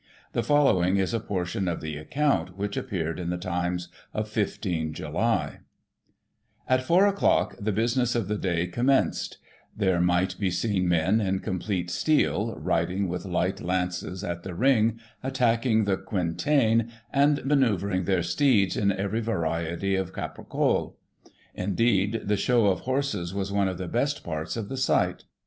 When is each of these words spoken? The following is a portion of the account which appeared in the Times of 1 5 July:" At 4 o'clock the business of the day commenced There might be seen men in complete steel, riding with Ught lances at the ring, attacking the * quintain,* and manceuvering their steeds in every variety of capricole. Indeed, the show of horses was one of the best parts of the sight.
The 0.33 0.41
following 0.41 0.97
is 0.97 1.13
a 1.13 1.19
portion 1.19 1.67
of 1.67 1.79
the 1.79 1.95
account 1.95 2.57
which 2.57 2.75
appeared 2.75 3.19
in 3.19 3.29
the 3.29 3.37
Times 3.37 3.87
of 4.15 4.35
1 4.35 4.45
5 4.47 4.91
July:" 4.93 5.59
At 6.67 6.81
4 6.81 7.05
o'clock 7.05 7.55
the 7.59 7.71
business 7.71 8.15
of 8.15 8.27
the 8.27 8.35
day 8.39 8.65
commenced 8.65 9.37
There 9.77 10.01
might 10.01 10.39
be 10.39 10.49
seen 10.49 10.87
men 10.89 11.21
in 11.21 11.37
complete 11.37 11.91
steel, 11.91 12.55
riding 12.55 13.09
with 13.09 13.25
Ught 13.27 13.61
lances 13.61 14.23
at 14.23 14.41
the 14.41 14.55
ring, 14.55 14.99
attacking 15.21 15.83
the 15.85 15.97
* 15.97 15.97
quintain,* 16.11 16.91
and 17.13 17.37
manceuvering 17.45 18.05
their 18.05 18.23
steeds 18.23 18.75
in 18.75 18.91
every 18.91 19.19
variety 19.21 19.93
of 19.93 20.13
capricole. 20.13 20.95
Indeed, 21.53 22.21
the 22.25 22.37
show 22.37 22.65
of 22.69 22.79
horses 22.79 23.35
was 23.35 23.51
one 23.51 23.67
of 23.67 23.77
the 23.77 23.87
best 23.87 24.23
parts 24.23 24.57
of 24.57 24.67
the 24.67 24.77
sight. 24.77 25.25